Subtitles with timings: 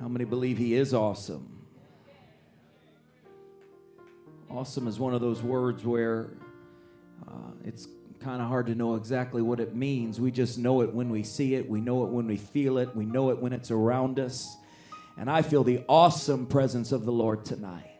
[0.00, 1.46] How many believe He is awesome?
[4.50, 6.30] Awesome is one of those words where
[7.28, 7.86] uh, it's
[8.18, 10.18] kind of hard to know exactly what it means.
[10.18, 12.96] We just know it when we see it, we know it when we feel it,
[12.96, 14.56] we know it when it's around us.
[15.18, 17.90] And I feel the awesome presence of the Lord tonight.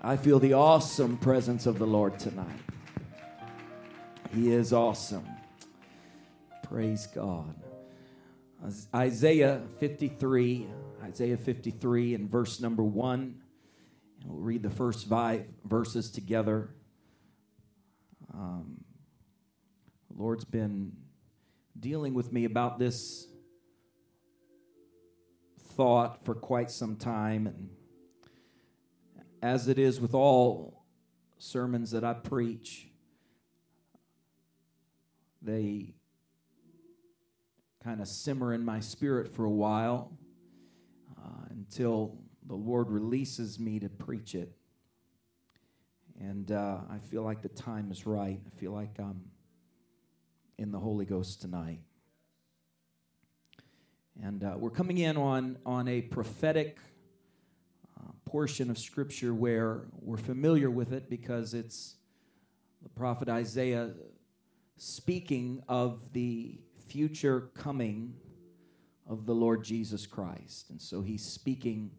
[0.00, 2.60] I feel the awesome presence of the Lord tonight.
[4.32, 5.26] He is awesome.
[6.62, 7.52] Praise God.
[8.94, 10.66] Isaiah 53,
[11.04, 13.20] Isaiah 53 and verse number 1.
[13.20, 16.70] And we'll read the first five verses together.
[18.32, 18.82] Um,
[20.10, 20.92] the Lord's been
[21.78, 23.26] dealing with me about this
[25.72, 27.48] thought for quite some time.
[27.48, 27.68] And
[29.42, 30.86] as it is with all
[31.36, 32.88] sermons that I preach,
[35.42, 35.96] they
[37.82, 40.16] kind of simmer in my spirit for a while
[41.54, 44.52] until the Lord releases me to preach it.
[46.20, 48.40] And uh, I feel like the time is right.
[48.46, 49.22] I feel like I'm
[50.58, 51.80] in the Holy Ghost tonight.
[54.22, 56.78] And uh, we're coming in on, on a prophetic
[57.98, 61.96] uh, portion of Scripture where we're familiar with it because it's
[62.82, 63.90] the prophet Isaiah
[64.76, 68.14] speaking of the future coming
[69.08, 70.70] of the Lord Jesus Christ.
[70.70, 71.90] And so he's speaking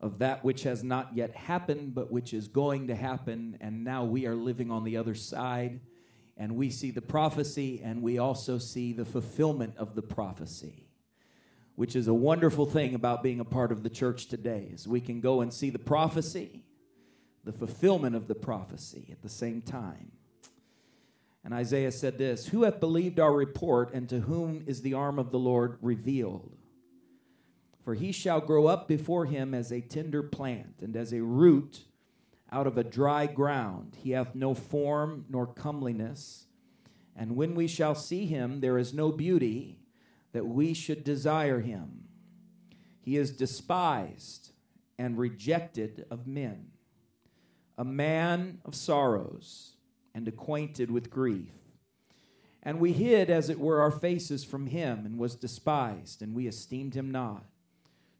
[0.00, 3.56] of that which has not yet happened, but which is going to happen.
[3.60, 5.80] And now we are living on the other side.
[6.36, 10.88] And we see the prophecy, and we also see the fulfillment of the prophecy,
[11.76, 15.00] which is a wonderful thing about being a part of the church today, is we
[15.00, 16.64] can go and see the prophecy,
[17.44, 20.12] the fulfillment of the prophecy at the same time.
[21.44, 25.18] And Isaiah said this Who hath believed our report, and to whom is the arm
[25.18, 26.56] of the Lord revealed?
[27.84, 31.84] For he shall grow up before him as a tender plant, and as a root
[32.52, 33.96] out of a dry ground.
[34.00, 36.46] He hath no form nor comeliness.
[37.16, 39.78] And when we shall see him, there is no beauty
[40.32, 42.04] that we should desire him.
[43.00, 44.52] He is despised
[44.98, 46.68] and rejected of men,
[47.76, 49.71] a man of sorrows
[50.14, 51.52] and acquainted with grief.
[52.62, 56.46] And we hid, as it were, our faces from him, and was despised, and we
[56.46, 57.44] esteemed him not.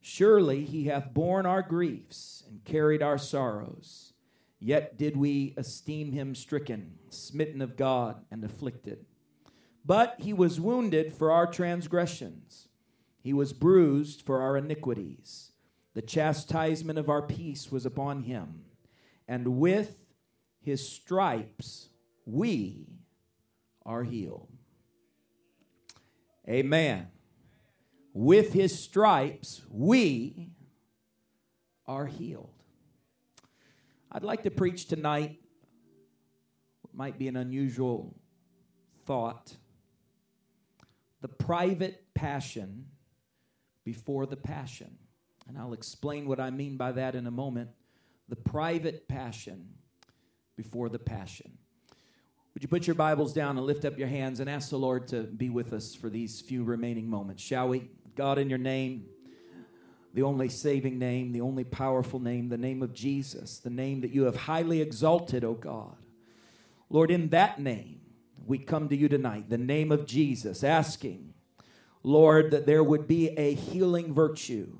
[0.01, 4.13] Surely he hath borne our griefs and carried our sorrows.
[4.59, 9.07] Yet did we esteem him stricken, smitten of God, and afflicted.
[9.85, 12.69] But he was wounded for our transgressions,
[13.21, 15.53] he was bruised for our iniquities.
[15.95, 18.65] The chastisement of our peace was upon him,
[19.29, 20.02] and with
[20.63, 21.89] his stripes
[22.25, 22.87] we
[23.85, 24.49] are healed.
[26.49, 27.09] Amen.
[28.15, 30.51] With his stripes we
[31.87, 32.51] are healed.
[34.11, 35.41] I'd like to preach tonight
[36.83, 38.15] what might be an unusual
[39.05, 39.57] thought
[41.23, 42.87] the private passion
[43.85, 44.99] before the passion.
[45.49, 47.71] And I'll explain what I mean by that in a moment.
[48.29, 49.69] The private passion
[50.57, 51.53] before the passion.
[52.55, 55.09] Would you put your Bibles down and lift up your hands and ask the Lord
[55.09, 57.89] to be with us for these few remaining moments, shall we?
[58.15, 59.07] God, in your name,
[60.13, 64.11] the only saving name, the only powerful name, the name of Jesus, the name that
[64.11, 65.97] you have highly exalted, O God.
[66.91, 68.01] Lord, in that name,
[68.45, 71.33] we come to you tonight, the name of Jesus, asking,
[72.03, 74.79] Lord, that there would be a healing virtue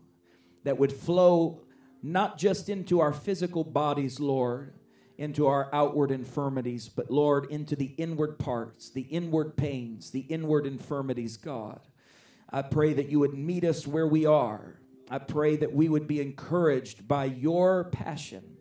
[0.65, 1.63] that would flow
[2.03, 4.75] not just into our physical bodies, Lord
[5.23, 10.67] into our outward infirmities, but Lord, into the inward parts, the inward pains, the inward
[10.67, 11.79] infirmities, God.
[12.51, 14.81] I pray that you would meet us where we are.
[15.09, 18.57] I pray that we would be encouraged by your passion.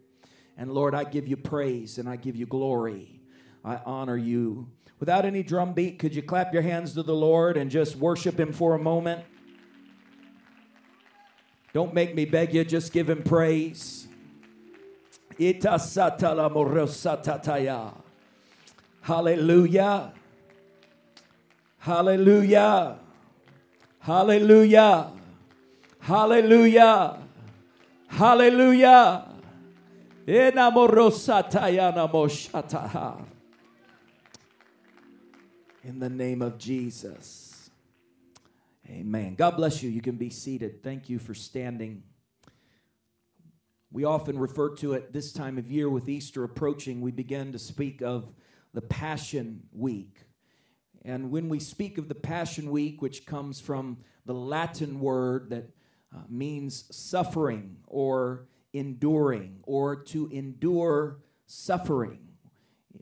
[0.55, 3.21] And Lord, I give you praise and I give you glory.
[3.65, 4.69] I honor you.
[4.99, 8.39] Without any drum beat, could you clap your hands to the Lord and just worship
[8.39, 9.25] him for a moment?
[11.73, 14.07] Don't make me beg you, just give him praise.
[19.01, 20.13] Hallelujah.
[21.79, 22.99] Hallelujah.
[23.99, 25.11] Hallelujah.
[25.99, 27.17] Hallelujah.
[28.07, 29.27] Hallelujah.
[35.83, 37.71] In the name of Jesus.
[38.87, 39.33] Amen.
[39.33, 39.89] God bless you.
[39.89, 40.83] You can be seated.
[40.83, 42.03] Thank you for standing.
[43.91, 47.59] We often refer to it this time of year with Easter approaching, we begin to
[47.59, 48.31] speak of
[48.73, 50.21] the Passion Week.
[51.03, 55.71] And when we speak of the Passion Week, which comes from the Latin word that
[56.15, 62.19] uh, means suffering or enduring or to endure suffering.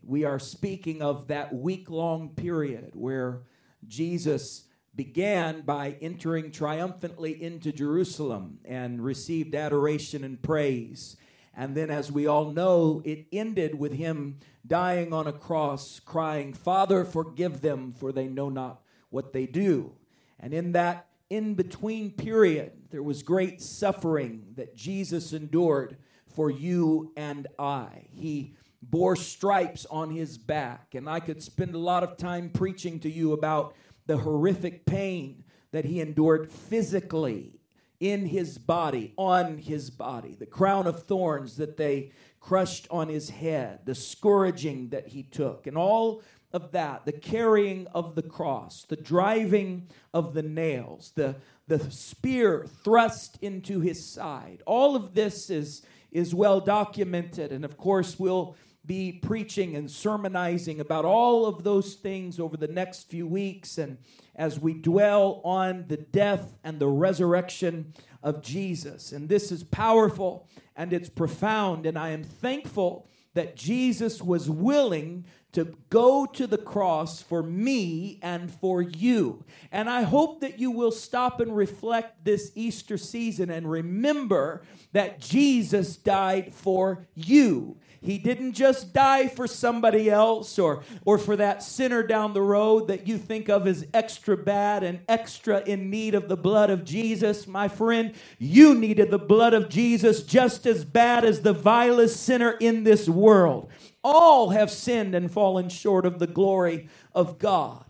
[0.01, 3.44] We are speaking of that week long period where
[3.88, 4.65] Jesus
[5.00, 11.16] began by entering triumphantly into Jerusalem and received adoration and praise.
[11.56, 16.51] And then, as we all know, it ended with him dying on a cross, crying,
[16.51, 19.94] Father, forgive them, for they know not what they do.
[20.38, 25.96] And in that in between period, there was great suffering that Jesus endured
[26.28, 28.07] for you and I.
[28.12, 30.94] He bore stripes on his back.
[30.94, 33.75] And I could spend a lot of time preaching to you about
[34.10, 37.60] the horrific pain that he endured physically
[38.00, 43.30] in his body, on his body, the crown of thorns that they crushed on his
[43.30, 48.84] head, the scourging that he took, and all of that, the carrying of the cross,
[48.90, 51.36] the driving of the nails, the,
[51.68, 54.64] the spear thrust into his side.
[54.66, 57.52] All of this is, is well documented.
[57.52, 58.56] And of course, we'll
[58.89, 63.77] be preaching and sermonizing about all of those things over the next few weeks.
[63.77, 64.00] And
[64.36, 67.94] as we dwell on the death and the resurrection
[68.24, 69.12] of Jesus.
[69.12, 71.86] And this is powerful and it's profound.
[71.86, 78.19] And I am thankful that Jesus was willing to go to the cross for me
[78.24, 79.44] and for you.
[79.71, 84.63] And I hope that you will stop and reflect this Easter season and remember
[84.94, 87.77] that Jesus died for you.
[88.01, 92.88] He didn't just die for somebody else or, or for that sinner down the road
[92.88, 96.86] that you think of as extra bad and extra in need of the blood of
[96.86, 97.46] Jesus.
[97.46, 102.51] My friend, you needed the blood of Jesus just as bad as the vilest sinner
[102.51, 103.69] in this world.
[104.01, 107.84] All have sinned and fallen short of the glory of God.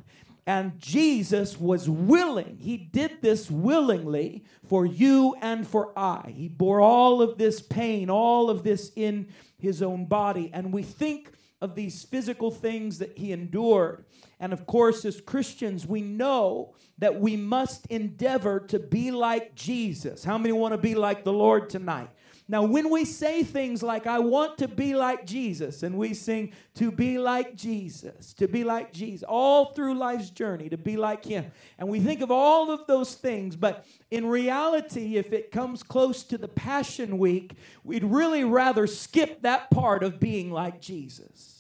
[0.48, 2.58] And Jesus was willing.
[2.60, 6.34] He did this willingly for you and for I.
[6.36, 9.28] He bore all of this pain, all of this in
[9.60, 10.50] his own body.
[10.54, 14.06] And we think of these physical things that he endured.
[14.40, 20.24] And of course, as Christians, we know that we must endeavor to be like Jesus.
[20.24, 22.10] How many want to be like the Lord tonight?
[22.52, 26.52] Now, when we say things like, I want to be like Jesus, and we sing,
[26.74, 31.24] to be like Jesus, to be like Jesus, all through life's journey, to be like
[31.24, 31.52] Him.
[31.78, 36.24] And we think of all of those things, but in reality, if it comes close
[36.24, 37.54] to the Passion Week,
[37.84, 41.59] we'd really rather skip that part of being like Jesus.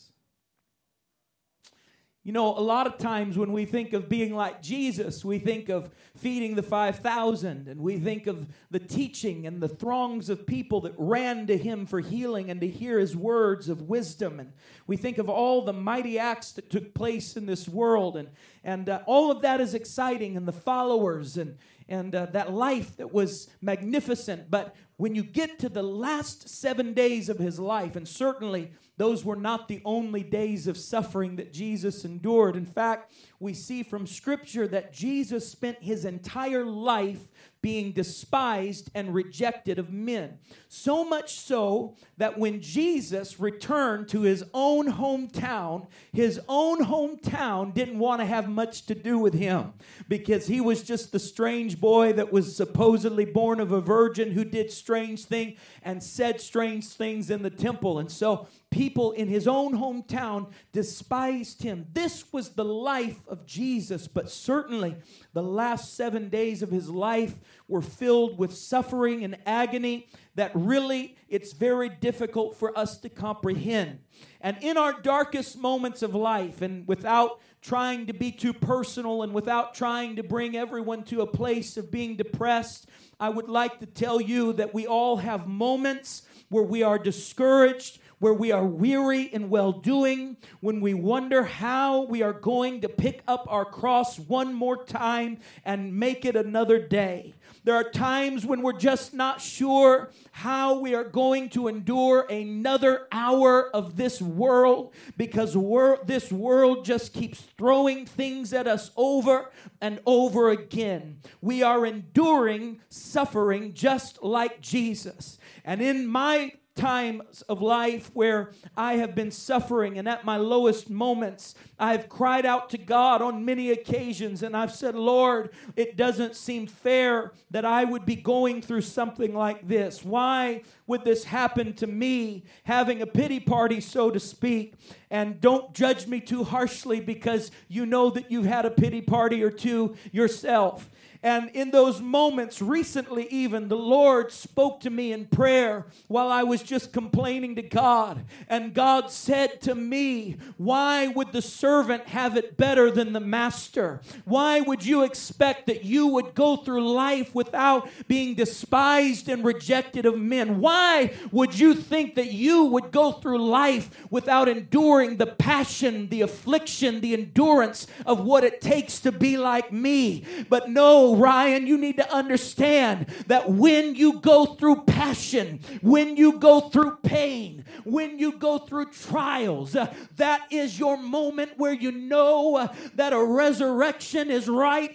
[2.25, 5.69] You know, a lot of times when we think of being like Jesus, we think
[5.69, 10.81] of feeding the 5,000 and we think of the teaching and the throngs of people
[10.81, 14.37] that ran to him for healing and to hear his words of wisdom.
[14.37, 14.51] And
[14.85, 18.17] we think of all the mighty acts that took place in this world.
[18.17, 18.27] And,
[18.65, 21.57] and uh, all of that is exciting and the followers and,
[21.87, 24.51] and uh, that life that was magnificent.
[24.51, 29.23] But when you get to the last seven days of his life, and certainly those
[29.23, 32.57] were not the only days of suffering that Jesus endured.
[32.57, 37.29] In fact, we see from Scripture that Jesus spent his entire life
[37.61, 40.37] being despised and rejected of men.
[40.67, 47.99] So much so that when Jesus returned to his own hometown, his own hometown didn't
[47.99, 49.73] want to have much to do with him
[50.09, 54.43] because he was just the strange boy that was supposedly born of a virgin who
[54.43, 57.99] did strange things and said strange things in the temple.
[57.99, 61.87] And so people in his own hometown despised him.
[61.93, 64.95] This was the life of Jesus, but certainly
[65.33, 71.17] the last seven days of his life were filled with suffering and agony that really
[71.27, 73.99] it's very difficult for us to comprehend.
[74.41, 79.33] And in our darkest moments of life, and without trying to be too personal and
[79.33, 82.87] without trying to bring everyone to a place of being depressed,
[83.19, 87.99] I would like to tell you that we all have moments where we are discouraged,
[88.19, 92.89] where we are weary in well doing, when we wonder how we are going to
[92.89, 97.33] pick up our cross one more time and make it another day.
[97.63, 103.07] There are times when we're just not sure how we are going to endure another
[103.11, 105.57] hour of this world because
[106.05, 111.19] this world just keeps throwing things at us over and over again.
[111.41, 115.37] We are enduring suffering just like Jesus.
[115.65, 120.89] And in my times of life where I have been suffering and at my lowest
[120.89, 126.35] moments, I've cried out to God on many occasions and I've said, Lord, it doesn't
[126.35, 130.03] seem fair that I would be going through something like this.
[130.03, 132.43] Why would this happen to me?
[132.63, 134.73] Having a pity party, so to speak.
[135.09, 139.43] And don't judge me too harshly because you know that you've had a pity party
[139.43, 140.89] or two yourself.
[141.21, 146.43] And in those moments, recently even, the Lord spoke to me in prayer while I
[146.43, 148.23] was just complaining to God.
[148.47, 153.99] And God said to me, Why would the servant have it better than the master?
[154.23, 160.05] Why would you expect that you would go through life without being despised and rejected
[160.05, 160.61] of men?
[160.61, 166.21] Why would you think that you would go through life without enduring the passion, the
[166.21, 170.23] affliction, the endurance of what it takes to be like me?
[170.47, 176.39] But no, Ryan, you need to understand that when you go through passion, when you
[176.39, 181.91] go through pain, when you go through trials, uh, that is your moment where you
[181.91, 184.93] know uh, that a resurrection is right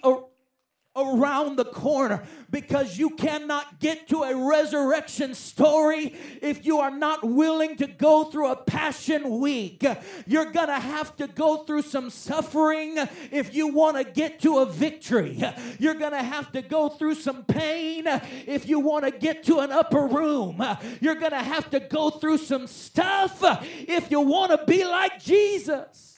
[0.97, 7.25] around the corner because you cannot get to a resurrection story if you are not
[7.25, 9.85] willing to go through a passion week.
[10.27, 12.97] You're going to have to go through some suffering
[13.33, 15.43] if you want to get to a victory.
[15.79, 18.05] You're going to have to go through some pain
[18.47, 20.65] if you want to get to an upper room.
[21.01, 25.21] You're going to have to go through some stuff if you want to be like
[25.21, 26.14] Jesus.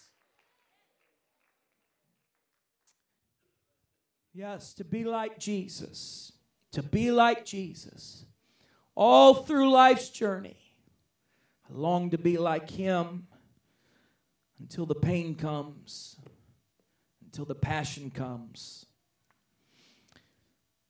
[4.37, 6.31] Yes, to be like Jesus.
[6.73, 8.27] To be like Jesus.
[8.95, 10.59] All through life's journey,
[11.67, 13.29] I long to be like Him
[14.61, 16.17] until the pain comes,
[17.25, 18.85] until the passion comes.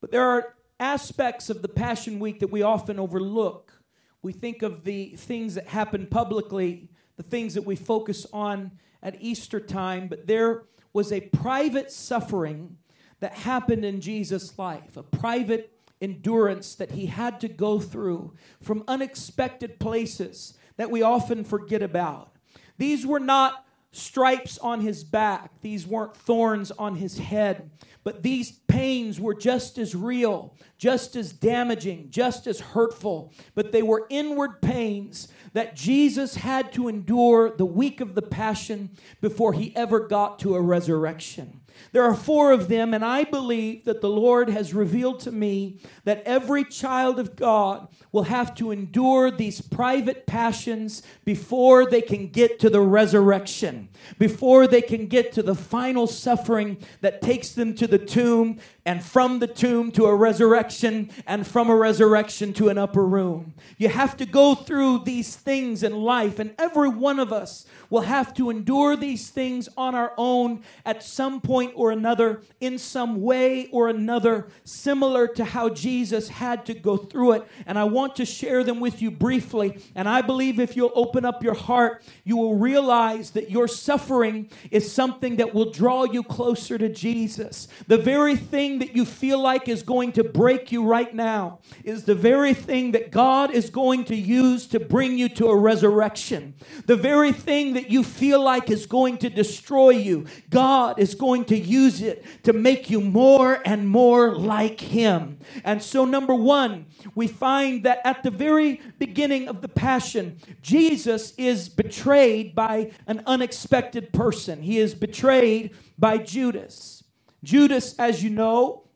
[0.00, 3.80] But there are aspects of the Passion Week that we often overlook.
[4.22, 8.72] We think of the things that happen publicly, the things that we focus on
[9.04, 12.78] at Easter time, but there was a private suffering
[13.20, 18.84] that happened in Jesus' life, a private endurance that he had to go through from
[18.86, 22.36] unexpected places that we often forget about.
[22.78, 27.70] These were not stripes on his back, these weren't thorns on his head,
[28.04, 33.32] but these pains were just as real, just as damaging, just as hurtful.
[33.54, 38.90] But they were inward pains that Jesus had to endure the week of the Passion
[39.22, 41.62] before he ever got to a resurrection.
[41.92, 45.78] There are four of them, and I believe that the Lord has revealed to me
[46.04, 52.28] that every child of God will have to endure these private passions before they can
[52.28, 57.74] get to the resurrection, before they can get to the final suffering that takes them
[57.74, 62.68] to the tomb and from the tomb to a resurrection, and from a resurrection to
[62.68, 63.52] an upper room.
[63.76, 68.02] You have to go through these things in life, and every one of us will
[68.02, 73.22] have to endure these things on our own at some point or another, in some
[73.22, 77.44] way or another, similar to how Jesus had to go through it.
[77.66, 79.78] And I want to share them with you briefly.
[79.94, 84.48] And I believe if you'll open up your heart, you will realize that your suffering
[84.70, 87.68] is something that will draw you closer to Jesus.
[87.86, 92.04] The very thing that you feel like is going to break you right now is
[92.04, 96.54] the very thing that God is going to use to bring you to a resurrection.
[96.86, 101.44] The very thing that you feel like is going to destroy you, God is going
[101.46, 105.38] to use it to make you more and more like Him.
[105.64, 111.32] And so, number one, we find that at the very beginning of the Passion, Jesus
[111.36, 114.62] is betrayed by an unexpected person.
[114.62, 117.04] He is betrayed by Judas.
[117.42, 118.86] Judas, as you know,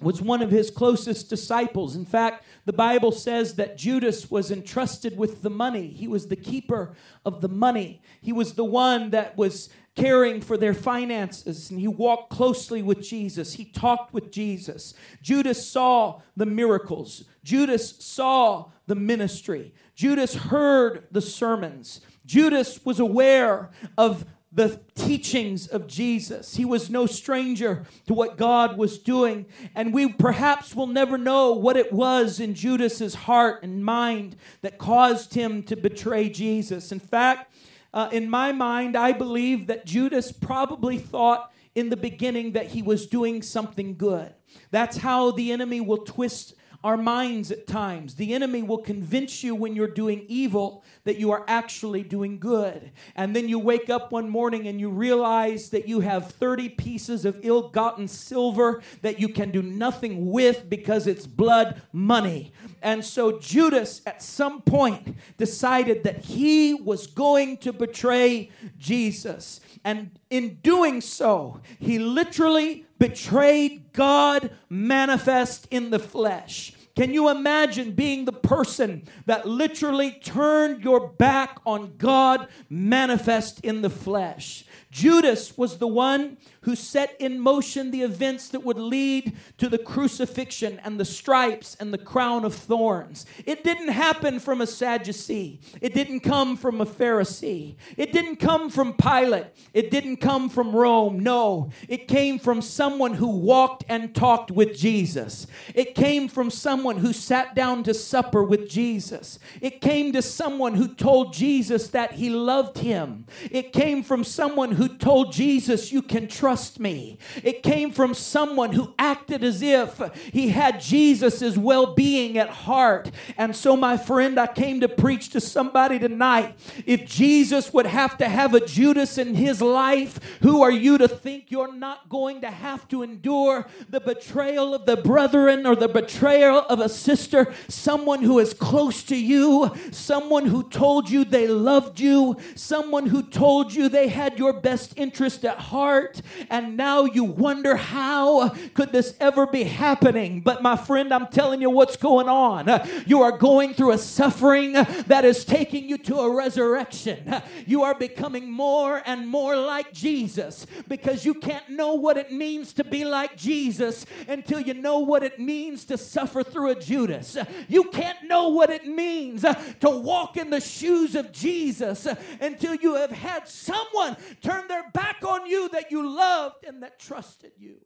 [0.00, 1.94] was one of his closest disciples.
[1.94, 5.88] In fact, the Bible says that Judas was entrusted with the money.
[5.88, 8.02] He was the keeper of the money.
[8.20, 13.02] He was the one that was caring for their finances and he walked closely with
[13.02, 13.54] Jesus.
[13.54, 14.94] He talked with Jesus.
[15.20, 17.24] Judas saw the miracles.
[17.44, 19.74] Judas saw the ministry.
[19.94, 22.00] Judas heard the sermons.
[22.24, 24.24] Judas was aware of
[24.54, 26.56] the teachings of Jesus.
[26.56, 31.52] He was no stranger to what God was doing, and we perhaps will never know
[31.52, 36.92] what it was in Judas's heart and mind that caused him to betray Jesus.
[36.92, 37.54] In fact,
[37.94, 42.82] uh, in my mind, I believe that Judas probably thought in the beginning that he
[42.82, 44.34] was doing something good.
[44.70, 48.16] That's how the enemy will twist our minds at times.
[48.16, 52.90] The enemy will convince you when you're doing evil that you are actually doing good.
[53.14, 57.24] And then you wake up one morning and you realize that you have 30 pieces
[57.24, 62.52] of ill gotten silver that you can do nothing with because it's blood money.
[62.82, 69.60] And so Judas, at some point, decided that he was going to betray Jesus.
[69.84, 76.72] And in doing so, he literally betrayed God manifest in the flesh.
[76.94, 83.80] Can you imagine being the person that literally turned your back on God manifest in
[83.80, 84.64] the flesh?
[84.90, 89.78] Judas was the one who set in motion the events that would lead to the
[89.78, 93.26] crucifixion and the stripes and the crown of thorns.
[93.44, 98.70] It didn't happen from a Sadducee, it didn't come from a Pharisee, it didn't come
[98.70, 101.20] from Pilate, it didn't come from Rome.
[101.20, 105.46] No, it came from someone who walked and talked with Jesus.
[105.74, 109.38] It came from someone who sat down to supper with Jesus.
[109.60, 113.26] It came to someone who told Jesus that he loved him.
[113.50, 117.18] It came from someone who told Jesus, You can trust me.
[117.42, 120.00] It came from someone who acted as if
[120.32, 123.10] he had Jesus' well being at heart.
[123.36, 126.54] And so, my friend, I came to preach to somebody tonight.
[126.86, 131.08] If Jesus would have to have a Judas in his life, who are you to
[131.08, 135.88] think you're not going to have to endure the betrayal of the brethren or the
[135.88, 137.52] betrayal of a sister?
[137.68, 143.22] Someone who is close to you, someone who told you they loved you, someone who
[143.22, 148.92] told you they had your best interest at heart, and now you wonder how could
[148.92, 150.40] this ever be happening?
[150.40, 152.68] But my friend, I'm telling you what's going on.
[153.06, 157.42] You are going through a suffering that is taking you to a resurrection.
[157.66, 162.72] You are becoming more and more like Jesus because you can't know what it means
[162.74, 167.36] to be like Jesus until you know what it means to suffer through a Judas.
[167.68, 172.06] You can't know what it means to walk in the shoes of Jesus
[172.40, 176.98] until you have had someone turn their back on you that you loved and that
[176.98, 177.76] trusted you.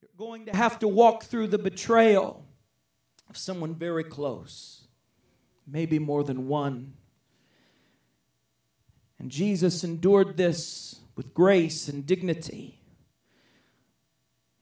[0.00, 2.46] You're going to have to walk through the betrayal
[3.28, 4.86] of someone very close,
[5.66, 6.94] maybe more than one.
[9.18, 12.80] And Jesus endured this with grace and dignity.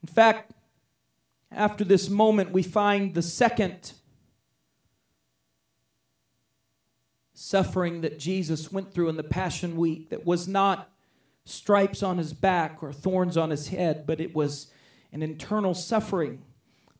[0.02, 0.52] In fact,
[1.50, 3.92] after this moment, we find the second
[7.32, 10.93] suffering that Jesus went through in the Passion Week that was not
[11.44, 14.72] stripes on his back or thorns on his head, but it was
[15.12, 16.42] an internal suffering.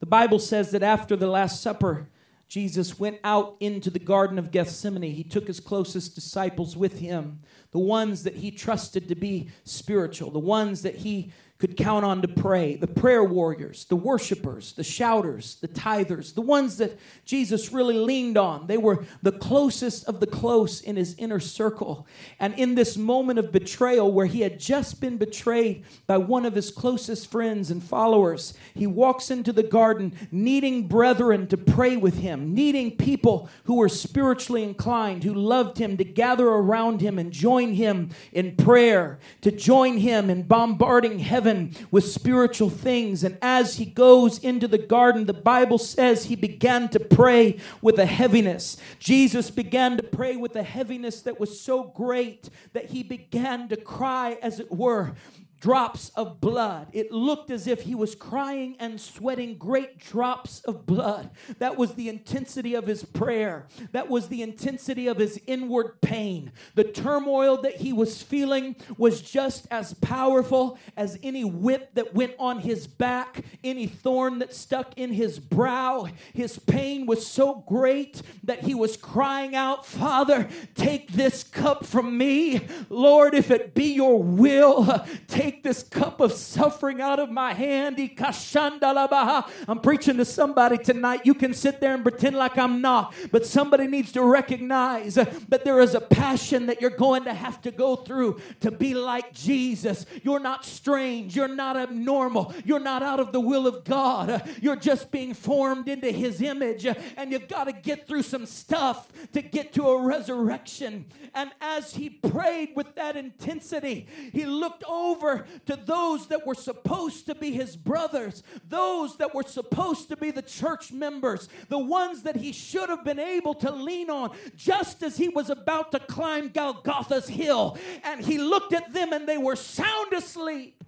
[0.01, 2.09] The Bible says that after the Last Supper,
[2.47, 5.15] Jesus went out into the Garden of Gethsemane.
[5.15, 7.41] He took his closest disciples with him,
[7.71, 12.21] the ones that he trusted to be spiritual, the ones that he could count on
[12.21, 17.73] to pray the prayer warriors, the worshipers, the shouters, the tithers, the ones that Jesus
[17.73, 18.67] really leaned on.
[18.67, 22.09] They were the closest of the close in his inner circle.
[22.41, 26.57] And in this moment of betrayal, where he had just been betrayed by one of
[26.57, 32.19] his closest friends and followers, he walks into the garden needing brethren to pray with
[32.19, 37.31] him, needing people who were spiritually inclined, who loved him, to gather around him and
[37.31, 43.23] join him in prayer, to join him in bombarding heaven heaven with spiritual things.
[43.23, 47.99] And as he goes into the garden, the Bible says he began to pray with
[47.99, 48.79] a heaviness.
[48.99, 53.77] Jesus began to pray with a heaviness that was so great that he began to
[53.77, 55.15] cry, as it were,
[55.65, 56.87] drops of blood.
[56.93, 61.31] It looked as if he was crying and sweating great drops of blood.
[61.59, 63.67] That was the intensity of his prayer.
[63.93, 66.53] That was the intensity of his inward pain.
[66.75, 72.35] The turmoil that he was feeling was just as powerful as any whip that went
[72.39, 76.09] on his back, any thorn that stuck in his brow.
[76.35, 82.19] His pain was so great that he was crying out, Father, take this cup from
[82.19, 82.67] me.
[82.91, 87.53] Lord, if it be your will, take take this cup of suffering out of my
[87.53, 87.97] hand.
[87.99, 91.21] I'm preaching to somebody tonight.
[91.25, 95.65] You can sit there and pretend like I'm not, but somebody needs to recognize that
[95.65, 99.33] there is a passion that you're going to have to go through to be like
[99.33, 100.07] Jesus.
[100.23, 104.49] You're not strange, you're not abnormal, you're not out of the will of God.
[104.61, 109.13] You're just being formed into His image, and you've got to get through some stuff
[109.33, 111.07] to get to a resurrection.
[111.35, 117.27] And as he prayed with that intensity, he looked over to those that were supposed
[117.27, 122.23] to be his brothers, those that were supposed to be the church members, the ones
[122.23, 125.99] that he should have been able to lean on just as he was about to
[125.99, 127.79] climb Golgotha's hill.
[128.03, 130.83] And he looked at them and they were sound asleep,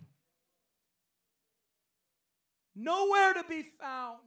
[2.74, 4.18] nowhere to be found.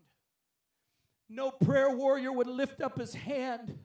[1.30, 3.78] No prayer warrior would lift up his hand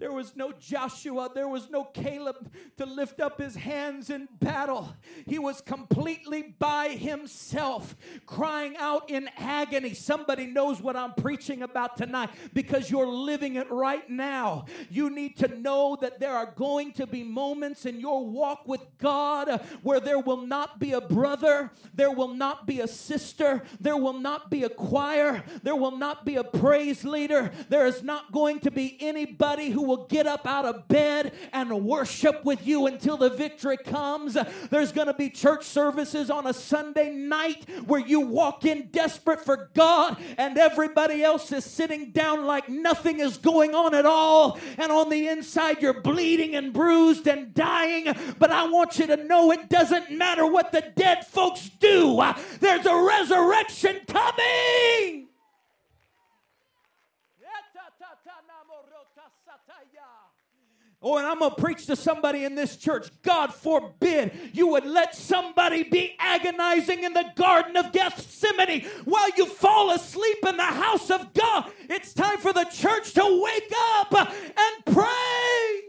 [0.00, 4.92] there was no Joshua, there was no Caleb to lift up his hands in battle.
[5.24, 7.94] He was completely by himself,
[8.26, 9.94] crying out in agony.
[9.94, 14.64] Somebody knows what I'm preaching about tonight because you're living it right now.
[14.90, 18.82] You need to know that there are going to be moments in your walk with
[18.98, 23.96] God where there will not be a brother, there will not be a sister, there
[23.96, 28.32] will not be a choir, there will not be a praise leader, there is not
[28.32, 32.86] going to be anybody who will get up out of bed and worship with you
[32.86, 34.36] until the victory comes.
[34.70, 39.44] There's going to be church services on a Sunday night where you walk in desperate
[39.44, 44.58] for God and everybody else is sitting down like nothing is going on at all.
[44.78, 48.14] And on the inside, you're bleeding and bruised and dying.
[48.38, 52.22] But I want you to know it doesn't matter what the dead folks do,
[52.60, 55.28] there's a resurrection coming.
[61.06, 63.10] Oh, and I'm going to preach to somebody in this church.
[63.20, 69.44] God forbid you would let somebody be agonizing in the Garden of Gethsemane while you
[69.44, 71.70] fall asleep in the house of God.
[71.90, 75.82] It's time for the church to wake up and pray.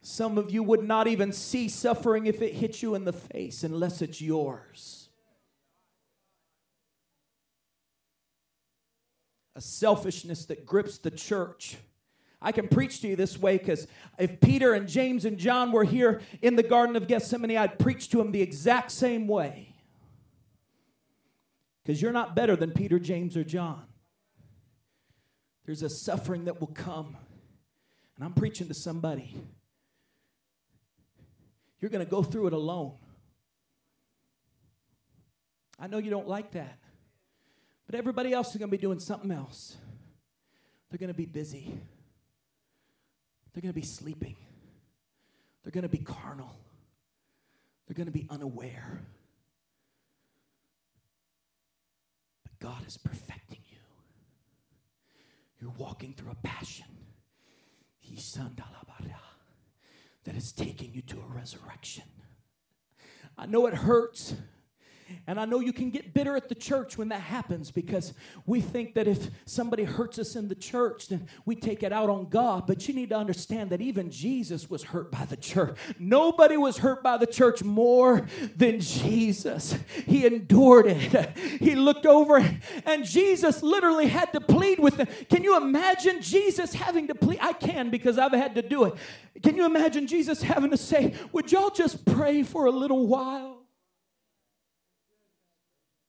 [0.00, 3.64] Some of you would not even see suffering if it hit you in the face
[3.64, 5.09] unless it's yours.
[9.60, 11.76] A selfishness that grips the church.
[12.40, 13.86] I can preach to you this way because
[14.18, 18.08] if Peter and James and John were here in the Garden of Gethsemane, I'd preach
[18.08, 19.74] to them the exact same way.
[21.84, 23.84] Because you're not better than Peter, James, or John.
[25.66, 27.18] There's a suffering that will come.
[28.16, 29.36] And I'm preaching to somebody.
[31.82, 32.94] You're going to go through it alone.
[35.78, 36.78] I know you don't like that.
[37.90, 39.76] But everybody else is going to be doing something else.
[40.88, 41.76] They're going to be busy.
[43.52, 44.36] They're going to be sleeping.
[45.64, 46.54] They're going to be carnal.
[47.88, 49.00] They're going to be unaware.
[52.44, 53.78] But God is perfecting you.
[55.60, 56.86] You're walking through a passion
[60.24, 62.04] that is taking you to a resurrection.
[63.36, 64.34] I know it hurts.
[65.26, 68.14] And I know you can get bitter at the church when that happens because
[68.46, 72.10] we think that if somebody hurts us in the church, then we take it out
[72.10, 72.66] on God.
[72.66, 75.76] But you need to understand that even Jesus was hurt by the church.
[75.98, 79.76] Nobody was hurt by the church more than Jesus.
[80.06, 81.36] He endured it.
[81.60, 82.44] He looked over,
[82.86, 85.08] and Jesus literally had to plead with them.
[85.28, 87.38] Can you imagine Jesus having to plead?
[87.40, 88.94] I can because I've had to do it.
[89.42, 93.59] Can you imagine Jesus having to say, Would y'all just pray for a little while?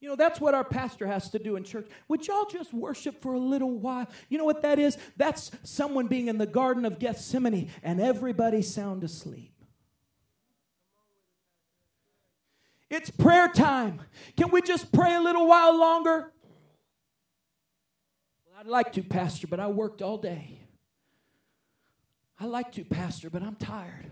[0.02, 1.86] You know, that's what our pastor has to do in church.
[2.08, 4.08] Would y'all just worship for a little while?
[4.28, 4.98] You know what that is?
[5.16, 9.54] That's someone being in the Garden of Gethsemane and everybody sound asleep.
[12.90, 14.02] It's prayer time.
[14.36, 16.32] Can we just pray a little while longer?
[18.44, 20.58] Well, I'd like to, Pastor, but I worked all day.
[22.40, 24.10] I like to, Pastor, but I'm tired.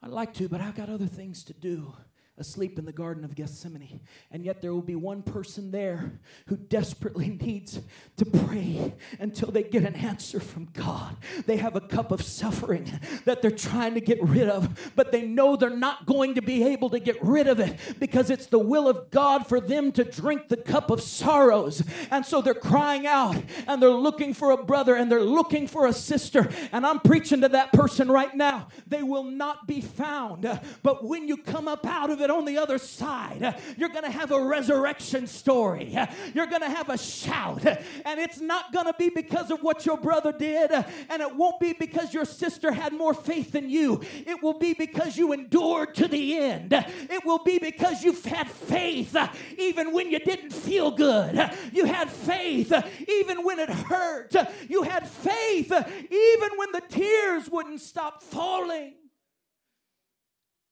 [0.00, 1.92] I'd like to, but I've got other things to do
[2.38, 4.00] asleep in the Garden of Gethsemane.
[4.30, 7.80] And yet there will be one person there who desperately needs
[8.16, 11.16] to pray until they get an answer from God.
[11.46, 12.90] They have a cup of suffering
[13.26, 16.64] that they're trying to get rid of, but they know they're not going to be
[16.64, 20.04] able to get rid of it because it's the will of God for them to
[20.04, 21.82] drink the cup of sorrows.
[22.10, 25.86] And so they're crying out and they're looking for a brother and they're looking for
[25.86, 26.48] a sister.
[26.72, 28.68] And I'm preaching to that person right now.
[28.86, 30.60] They will not be found.
[30.82, 34.10] But when you come up out of it, on the other side, you're going to
[34.10, 35.96] have a resurrection story.
[36.34, 37.64] You're going to have a shout.
[37.66, 41.60] And it's not going to be because of what your brother did, and it won't
[41.60, 44.00] be because your sister had more faith than you.
[44.26, 46.72] It will be because you endured to the end.
[46.72, 49.16] It will be because you've had faith
[49.58, 51.50] even when you didn't feel good.
[51.72, 52.72] You had faith
[53.08, 54.34] even when it hurt.
[54.68, 58.94] You had faith even when the tears wouldn't stop falling.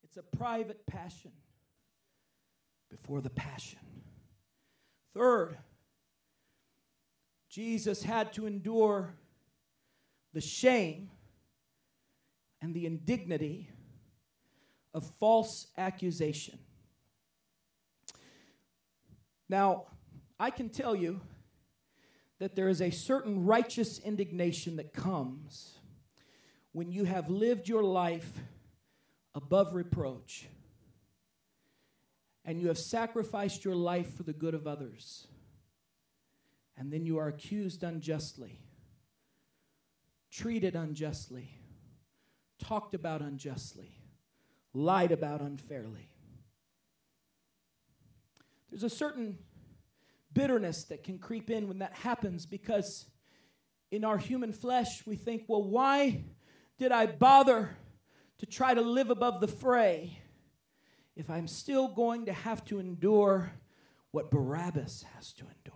[0.05, 1.33] It's a private passion
[2.91, 3.79] before the passion.
[5.15, 5.59] Third,
[7.49, 9.15] Jesus had to endure
[10.33, 11.11] the shame
[12.61, 13.71] and the indignity
[14.93, 16.59] of false accusation.
[19.49, 19.87] Now,
[20.39, 21.21] I can tell you
[22.39, 25.79] that there is a certain righteous indignation that comes
[26.73, 28.31] when you have lived your life
[29.35, 30.47] above reproach
[32.49, 35.27] and you have sacrificed your life for the good of others,
[36.79, 38.59] and then you are accused unjustly,
[40.31, 41.51] treated unjustly,
[42.59, 43.93] talked about unjustly,
[44.73, 46.09] lied about unfairly.
[48.71, 49.41] There's a certain
[50.33, 53.11] bitterness that can creep in when that happens because
[53.91, 56.25] in our human flesh we think, well, why
[56.79, 57.77] did I bother
[58.39, 60.23] to try to live above the fray?
[61.19, 63.53] If I'm still going to have to endure
[64.13, 65.75] what Barabbas has to endure.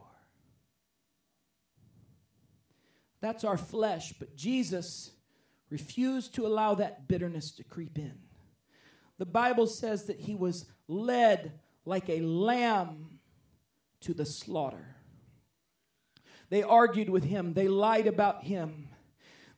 [3.21, 4.15] That's our flesh.
[4.19, 5.11] But Jesus
[5.69, 8.15] refused to allow that bitterness to creep in.
[9.19, 13.19] The Bible says that he was led like a lamb
[14.03, 14.97] to the slaughter.
[16.51, 18.89] They argued with him, they lied about him,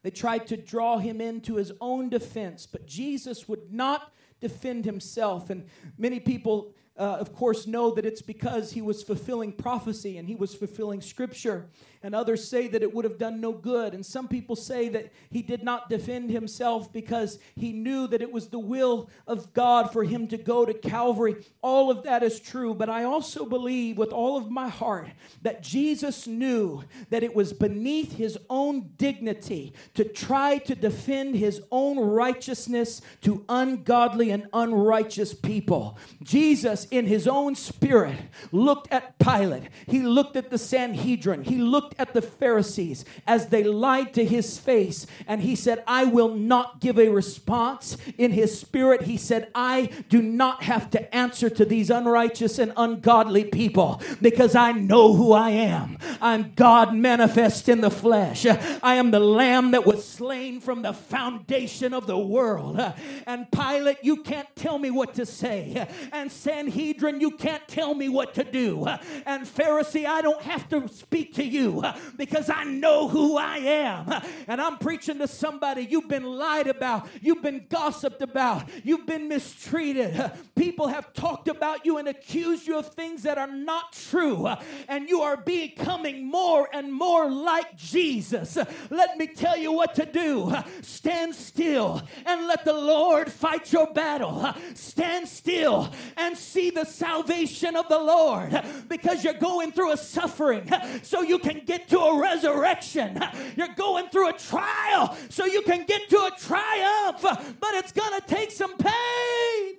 [0.02, 5.50] they tried to draw him into his own defense, but Jesus would not defend himself.
[5.50, 5.66] And
[5.98, 10.36] many people uh, of course, know that it's because he was fulfilling prophecy and he
[10.36, 11.66] was fulfilling scripture.
[12.04, 13.94] And others say that it would have done no good.
[13.94, 18.30] And some people say that he did not defend himself because he knew that it
[18.30, 21.36] was the will of God for him to go to Calvary.
[21.62, 22.74] All of that is true.
[22.74, 25.08] But I also believe with all of my heart
[25.42, 31.62] that Jesus knew that it was beneath his own dignity to try to defend his
[31.72, 35.98] own righteousness to ungodly and unrighteous people.
[36.22, 38.16] Jesus in his own spirit
[38.52, 43.64] looked at Pilate, he looked at the Sanhedrin, he looked at the Pharisees as they
[43.64, 47.96] lied to his face, and he said, I will not give a response.
[48.18, 52.72] In his spirit, he said, I do not have to answer to these unrighteous and
[52.76, 55.98] ungodly people because I know who I am.
[56.20, 58.46] I'm God manifest in the flesh.
[58.46, 62.80] I am the lamb that was slain from the foundation of the world.
[63.26, 65.86] And Pilate, you can't tell me what to say.
[66.12, 68.86] And Sanhedrin, Sanhedrin, you can't tell me what to do.
[69.26, 71.84] And Pharisee, I don't have to speak to you
[72.16, 74.22] because I know who I am.
[74.48, 79.28] And I'm preaching to somebody you've been lied about, you've been gossiped about, you've been
[79.28, 80.32] mistreated.
[80.56, 84.48] People have talked about you and accused you of things that are not true.
[84.88, 88.58] And you are becoming more and more like Jesus.
[88.90, 90.52] Let me tell you what to do.
[90.82, 94.52] Stand still and let the Lord fight your battle.
[94.74, 99.96] Stand still and see see the salvation of the Lord because you're going through a
[99.96, 100.70] suffering
[101.02, 103.20] so you can get to a resurrection.
[103.56, 108.20] You're going through a trial so you can get to a triumph, but it's going
[108.20, 109.76] to take some pain.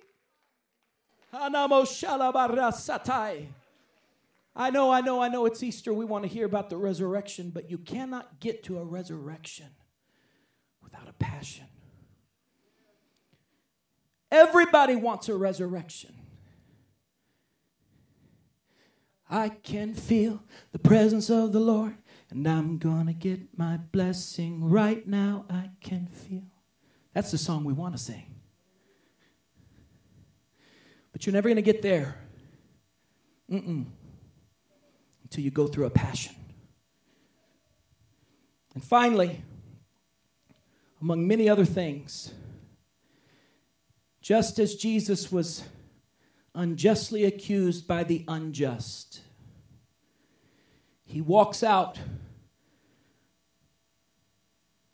[4.58, 5.94] I know, I know, I know it's Easter.
[5.94, 9.68] We want to hear about the resurrection, but you cannot get to a resurrection
[10.82, 11.66] without a passion.
[14.32, 16.14] Everybody wants a resurrection.
[19.30, 21.98] I can feel the presence of the Lord,
[22.30, 25.46] and I'm gonna get my blessing right now.
[25.50, 26.44] I can feel.
[27.14, 28.36] That's the song we want to sing.
[31.12, 32.18] But you're never gonna get there
[33.50, 33.86] Mm-mm.
[35.24, 36.36] until you go through a passion.
[38.74, 39.44] And finally,
[41.02, 42.34] among many other things,
[44.22, 45.64] just as Jesus was
[46.56, 49.22] unjustly accused by the unjust.
[51.04, 52.00] He walks out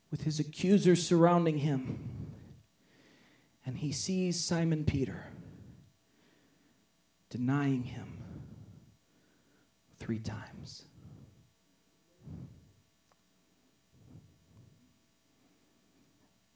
[0.10, 2.32] with his accusers surrounding him,
[3.66, 5.28] and he sees Simon Peter
[7.30, 8.18] denying him
[10.00, 10.84] three times.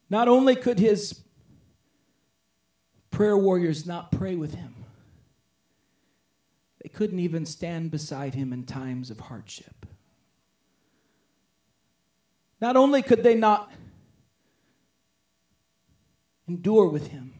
[0.08, 1.22] Not only could his
[3.10, 4.75] prayer warriors not pray with him,
[6.96, 9.84] couldn't even stand beside him in times of hardship.
[12.58, 13.70] Not only could they not
[16.48, 17.34] endure with him,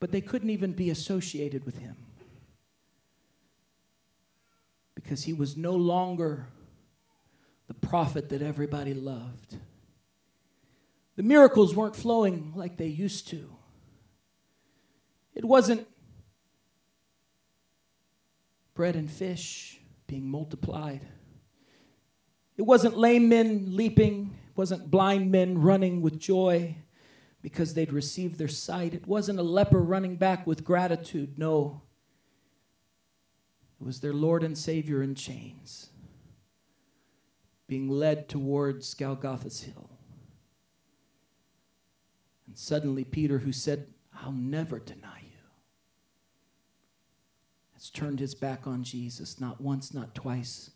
[0.00, 1.96] but they couldn't even be associated with him
[4.94, 6.48] because he was no longer
[7.68, 9.56] the prophet that everybody loved.
[11.16, 13.48] The miracles weren't flowing like they used to.
[15.34, 15.86] It wasn't
[18.78, 21.00] bread and fish being multiplied.
[22.56, 26.76] It wasn't lame men leaping, it wasn't blind men running with joy
[27.42, 28.94] because they'd received their sight.
[28.94, 31.40] It wasn't a leper running back with gratitude.
[31.40, 31.82] No.
[33.80, 35.90] It was their Lord and Savior in chains,
[37.66, 39.90] being led towards Golgotha's hill.
[42.46, 43.88] And suddenly, Peter, who said,
[44.22, 45.17] I'll never deny
[47.88, 50.70] has turned his back on Jesus, not once, not twice,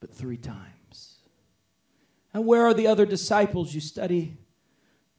[0.00, 1.18] but three times.
[2.32, 3.74] And where are the other disciples?
[3.74, 4.36] You study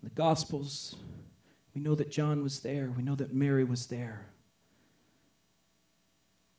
[0.02, 0.96] the Gospels.
[1.76, 4.28] We know that John was there, we know that Mary was there.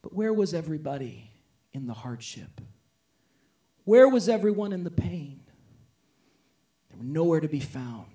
[0.02, 1.30] But where was everybody
[1.72, 2.60] in the hardship?
[3.84, 5.40] Where was everyone in the pain?
[6.90, 8.06] They were nowhere to be found.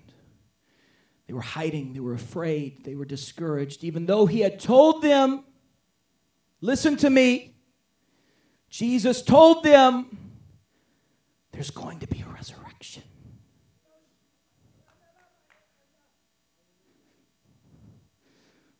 [1.25, 5.43] They were hiding, they were afraid, they were discouraged, even though he had told them
[6.61, 7.55] Listen to me.
[8.69, 10.17] Jesus told them
[11.51, 13.03] there's going to be a resurrection.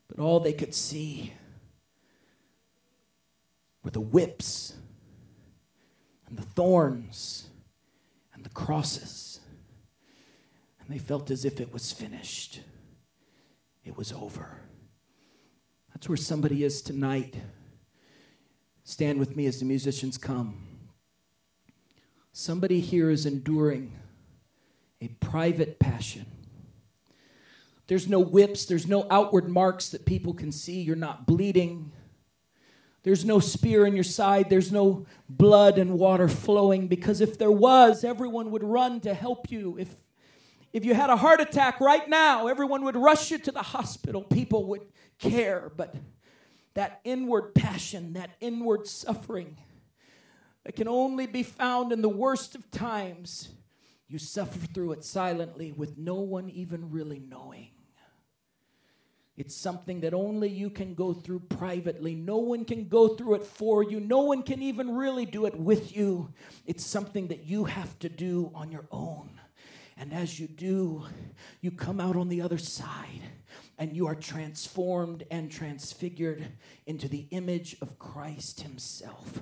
[0.08, 1.34] But all they could see
[3.84, 4.74] were the whips
[6.28, 7.48] and the thorns
[8.34, 9.40] and the crosses.
[10.80, 12.62] And they felt as if it was finished,
[13.84, 14.62] it was over.
[15.94, 17.36] That's where somebody is tonight.
[18.90, 20.56] Stand with me as the musicians come.
[22.32, 23.94] Somebody here is enduring
[25.00, 26.26] a private passion.
[27.86, 30.82] There's no whips, there's no outward marks that people can see.
[30.82, 31.92] You're not bleeding.
[33.04, 34.50] There's no spear in your side.
[34.50, 39.52] There's no blood and water flowing because if there was, everyone would run to help
[39.52, 39.78] you.
[39.78, 39.94] If,
[40.74, 44.24] if you had a heart attack right now, everyone would rush you to the hospital.
[44.24, 44.82] People would
[45.20, 45.72] care.
[45.78, 45.94] But
[46.80, 49.58] that inward passion, that inward suffering
[50.64, 53.50] that can only be found in the worst of times,
[54.08, 57.72] you suffer through it silently with no one even really knowing.
[59.36, 62.16] It's something that only you can go through privately.
[62.16, 64.00] No one can go through it for you.
[64.00, 66.34] No one can even really do it with you.
[66.66, 69.38] It's something that you have to do on your own.
[69.98, 71.08] And as you do,
[71.60, 73.24] you come out on the other side
[73.80, 76.46] and you are transformed and transfigured
[76.86, 79.40] into the image of Christ Himself.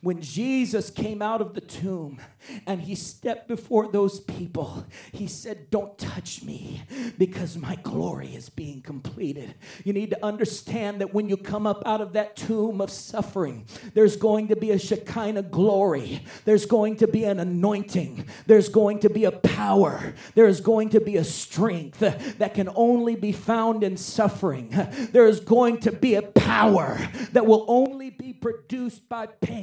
[0.00, 2.20] When Jesus came out of the tomb
[2.66, 6.82] and He stepped before those people, He said, Don't touch me
[7.18, 9.54] because my glory is being completed.
[9.84, 13.66] You need to understand that when you come up out of that tomb of suffering,
[13.94, 19.00] there's going to be a Shekinah glory, there's going to be an anointing, there's going
[19.00, 21.98] to be a power, there's going to be a strength
[22.38, 24.70] that can only be found in suffering.
[25.12, 26.98] There is going to be a power
[27.32, 29.55] that will only be produced by pain,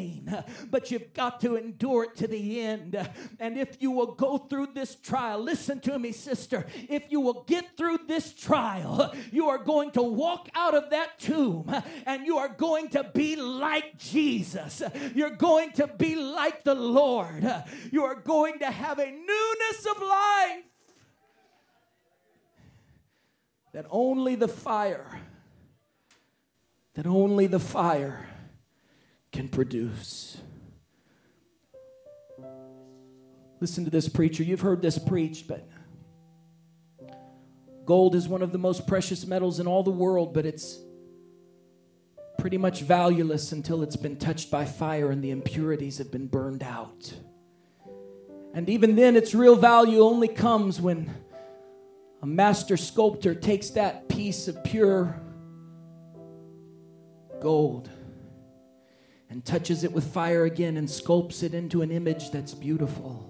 [0.69, 3.09] but you've got to endure it to the end.
[3.39, 7.43] And if you will go through this trial, listen to me, sister, if you will
[7.43, 11.73] get through this trial, you are going to walk out of that tomb
[12.05, 14.81] and you are going to be like Jesus.
[15.15, 17.45] You're going to be like the Lord.
[17.91, 20.63] You are going to have a newness of life
[23.73, 25.19] that only the fire,
[26.93, 28.27] that only the fire
[29.33, 30.37] can produce.
[33.59, 34.43] Listen to this preacher.
[34.43, 35.67] You've heard this preached, but
[37.85, 40.77] gold is one of the most precious metals in all the world, but it's
[42.37, 46.61] pretty much valueless until it's been touched by fire and the impurities have been burned
[46.61, 47.13] out.
[48.53, 51.11] And even then, its real value only comes when
[52.21, 55.19] a master sculptor takes that piece of pure
[57.41, 57.89] gold
[59.33, 63.27] and touches it with fire again and sculpts it into an image that's beautiful.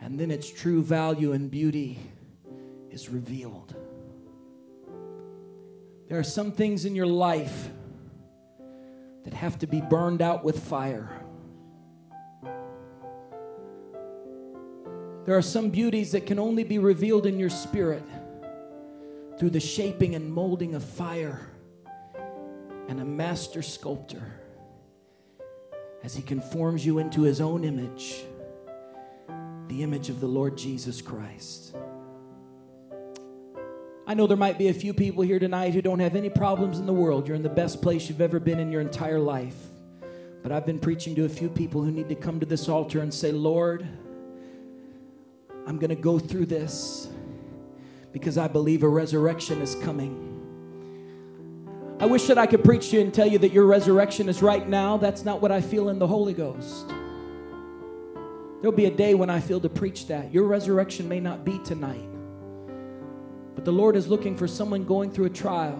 [0.00, 2.00] And then its true value and beauty
[2.90, 3.76] is revealed.
[6.08, 7.68] There are some things in your life
[9.22, 11.08] that have to be burned out with fire.
[15.24, 18.02] There are some beauties that can only be revealed in your spirit
[19.38, 21.46] through the shaping and molding of fire
[22.88, 24.39] and a master sculptor
[26.02, 28.24] as he conforms you into his own image,
[29.68, 31.74] the image of the Lord Jesus Christ.
[34.06, 36.80] I know there might be a few people here tonight who don't have any problems
[36.80, 37.28] in the world.
[37.28, 39.54] You're in the best place you've ever been in your entire life.
[40.42, 43.00] But I've been preaching to a few people who need to come to this altar
[43.00, 43.86] and say, Lord,
[45.66, 47.08] I'm going to go through this
[48.12, 50.39] because I believe a resurrection is coming.
[52.00, 54.40] I wish that I could preach to you and tell you that your resurrection is
[54.40, 54.96] right now.
[54.96, 56.88] That's not what I feel in the Holy Ghost.
[58.62, 60.32] There'll be a day when I feel to preach that.
[60.32, 62.08] Your resurrection may not be tonight.
[63.54, 65.78] But the Lord is looking for someone going through a trial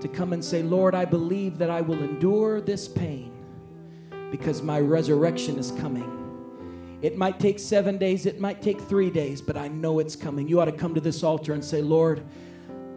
[0.00, 3.30] to come and say, Lord, I believe that I will endure this pain
[4.30, 6.98] because my resurrection is coming.
[7.02, 10.48] It might take seven days, it might take three days, but I know it's coming.
[10.48, 12.24] You ought to come to this altar and say, Lord,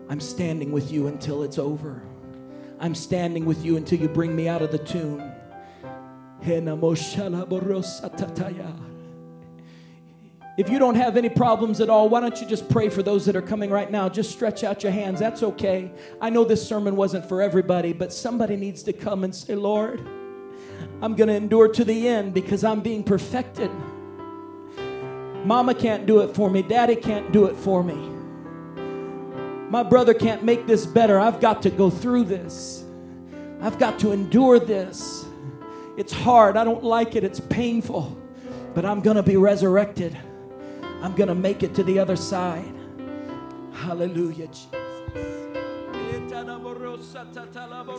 [0.09, 2.01] I'm standing with you until it's over.
[2.79, 5.21] I'm standing with you until you bring me out of the tomb.
[10.57, 13.25] If you don't have any problems at all, why don't you just pray for those
[13.25, 14.09] that are coming right now?
[14.09, 15.19] Just stretch out your hands.
[15.19, 15.91] That's okay.
[16.21, 19.99] I know this sermon wasn't for everybody, but somebody needs to come and say, Lord,
[21.01, 23.69] I'm going to endure to the end because I'm being perfected.
[25.45, 26.61] Mama can't do it for me.
[26.63, 28.16] Daddy can't do it for me.
[29.69, 31.19] My brother can't make this better.
[31.19, 32.85] I've got to go through this.
[33.61, 35.25] I've got to endure this.
[35.97, 36.55] It's hard.
[36.57, 37.23] I don't like it.
[37.23, 38.17] It's painful.
[38.73, 40.15] but I'm going to be resurrected.
[41.01, 42.71] I'm going to make it to the other side.
[43.73, 44.67] Hallelujah, Jesus.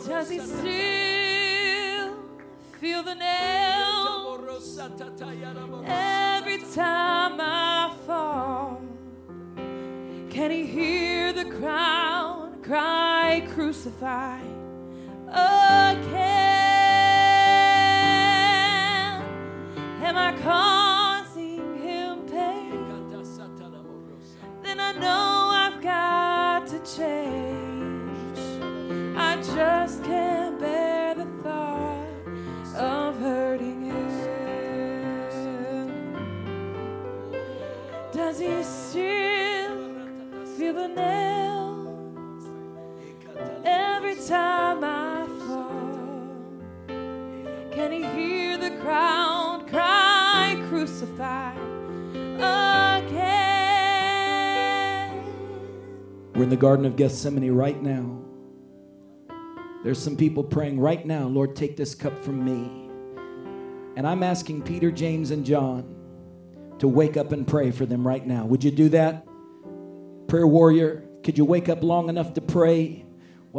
[0.07, 2.15] Does he still
[2.81, 4.39] feel the nail
[5.85, 8.81] every time I fall?
[10.39, 14.39] Can he hear the crowd cry, crucify
[15.27, 16.15] again?
[20.01, 20.33] Am I
[44.29, 45.09] time I?
[47.73, 50.57] Can he hear the crowd cry,
[52.37, 53.15] again?
[56.35, 58.19] We're in the Garden of Gethsemane right now.
[59.85, 62.91] There's some people praying right now, Lord, take this cup from me.
[63.97, 65.95] And I'm asking Peter, James, and John
[66.81, 68.45] to wake up and pray for them right now.
[68.45, 69.27] Would you do that?
[70.27, 73.07] Prayer warrior, could you wake up long enough to pray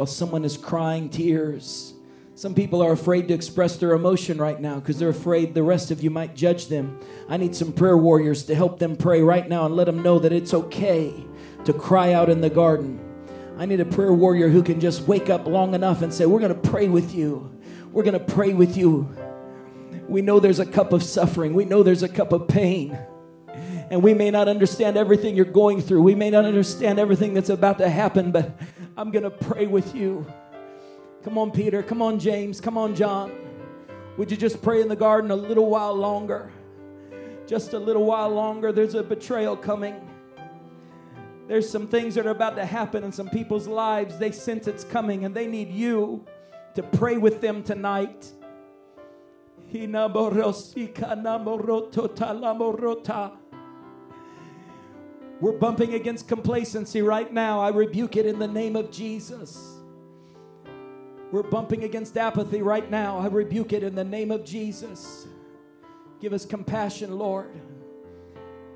[0.00, 1.92] while someone is crying tears?
[2.34, 5.90] Some people are afraid to express their emotion right now because they're afraid the rest
[5.90, 6.98] of you might judge them.
[7.28, 10.18] I need some prayer warriors to help them pray right now and let them know
[10.18, 11.12] that it's okay
[11.66, 12.98] to cry out in the garden.
[13.58, 16.40] I need a prayer warrior who can just wake up long enough and say, We're
[16.40, 17.54] going to pray with you.
[17.92, 19.06] We're going to pray with you.
[20.08, 22.98] We know there's a cup of suffering, we know there's a cup of pain.
[23.90, 26.02] And we may not understand everything you're going through.
[26.02, 28.56] We may not understand everything that's about to happen, but
[28.96, 30.24] I'm going to pray with you.
[31.24, 31.82] Come on, Peter.
[31.82, 32.60] Come on, James.
[32.60, 33.32] Come on, John.
[34.16, 36.52] Would you just pray in the garden a little while longer?
[37.46, 38.70] Just a little while longer.
[38.70, 40.08] There's a betrayal coming.
[41.48, 44.18] There's some things that are about to happen in some people's lives.
[44.18, 46.24] They sense it's coming and they need you
[46.76, 48.30] to pray with them tonight.
[55.40, 57.60] We're bumping against complacency right now.
[57.60, 59.78] I rebuke it in the name of Jesus.
[61.32, 63.18] We're bumping against apathy right now.
[63.18, 65.26] I rebuke it in the name of Jesus.
[66.20, 67.50] Give us compassion, Lord.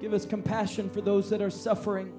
[0.00, 2.12] Give us compassion for those that are suffering.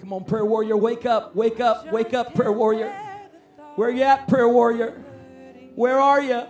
[0.00, 2.92] Come on, prayer warrior, wake up, wake up, wake up, prayer warrior.
[3.76, 5.04] Where you at, prayer warrior?
[5.74, 6.42] Where are you?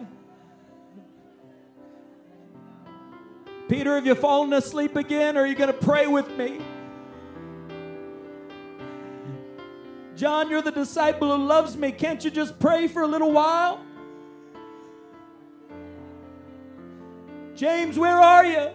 [3.68, 6.60] Peter, have you fallen asleep again or are you going to pray with me?
[10.16, 11.92] John, you're the disciple who loves me.
[11.92, 13.80] Can't you just pray for a little while?
[17.54, 18.70] James, where are you?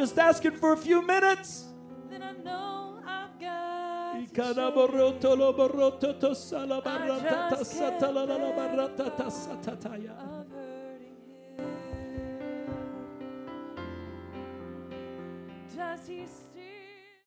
[0.00, 1.66] Just asking for a few minutes.
[2.08, 4.16] Then I know I've got